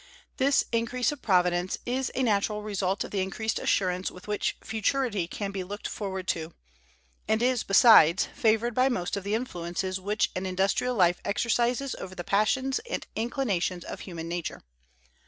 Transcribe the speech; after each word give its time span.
This 0.37 0.63
increase 0.71 1.11
of 1.11 1.21
providence 1.21 1.77
is 1.85 2.11
a 2.15 2.23
natural 2.23 2.63
result 2.63 3.03
of 3.03 3.11
the 3.11 3.21
increased 3.21 3.59
assurance 3.59 4.09
with 4.09 4.27
which 4.27 4.57
futurity 4.63 5.27
can 5.27 5.51
be 5.51 5.63
looked 5.63 5.87
forward 5.87 6.27
to; 6.29 6.55
and 7.27 7.39
is, 7.39 7.61
besides, 7.63 8.27
favored 8.33 8.73
by 8.73 8.89
most 8.89 9.15
of 9.15 9.23
the 9.23 9.35
influences 9.35 9.99
which 9.99 10.31
an 10.35 10.47
industrial 10.47 10.95
life 10.95 11.21
exercises 11.23 11.93
over 11.93 12.15
the 12.15 12.23
passions 12.23 12.79
and 12.89 13.05
inclinations 13.15 13.85
of 13.85 13.99
human 13.99 14.27
nature. 14.27 14.63